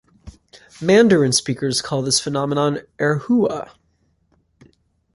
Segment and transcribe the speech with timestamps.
[0.81, 3.69] Mandarin speakers call this phenomenon "erhua".